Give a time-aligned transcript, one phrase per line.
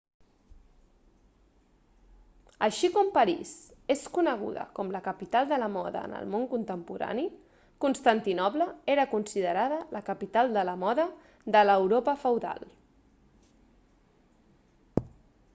[2.67, 3.51] així com parís
[3.95, 7.27] és coneguda com la capital de la moda en el món contemporani
[7.87, 11.07] constantinoble era considerada la capital de la moda
[11.59, 12.67] de l'europa feudal